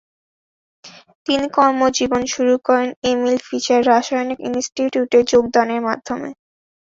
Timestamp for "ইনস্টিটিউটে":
4.49-5.19